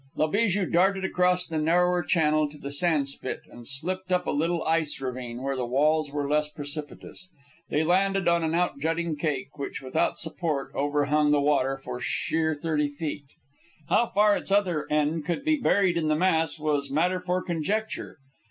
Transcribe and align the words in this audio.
La 0.15 0.25
Bijou 0.25 0.65
darted 0.65 1.05
across 1.05 1.45
the 1.45 1.59
narrower 1.59 2.01
channel 2.01 2.49
to 2.49 2.57
the 2.57 2.71
sand 2.71 3.07
spit 3.07 3.41
and 3.51 3.67
slipped 3.67 4.11
up 4.11 4.25
a 4.25 4.31
little 4.31 4.63
ice 4.63 4.99
ravine, 4.99 5.43
where 5.43 5.55
the 5.55 5.63
walls 5.67 6.11
were 6.11 6.27
less 6.27 6.49
precipitous. 6.49 7.29
They 7.69 7.83
landed 7.83 8.27
on 8.27 8.43
an 8.43 8.55
out 8.55 8.79
jutting 8.79 9.15
cake, 9.15 9.59
which, 9.59 9.79
without 9.79 10.17
support, 10.17 10.71
overhung 10.73 11.29
the 11.29 11.39
water 11.39 11.77
for 11.77 11.99
sheer 11.99 12.55
thirty 12.55 12.89
feet. 12.89 13.27
How 13.89 14.07
far 14.07 14.35
its 14.35 14.51
other 14.51 14.87
end 14.91 15.23
could 15.23 15.45
be 15.45 15.57
buried 15.57 15.97
in 15.97 16.07
the 16.07 16.15
mass 16.15 16.57
was 16.57 16.89
matter 16.89 17.19
for 17.19 17.43
conjecture. 17.43 18.17